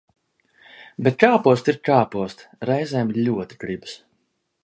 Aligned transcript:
Bet 1.07 1.17
kāposti 1.23 1.71
ir 1.73 1.77
kāposti, 1.91 2.49
reizēm 2.71 3.13
ļoti 3.19 3.61
gribas. 3.65 3.97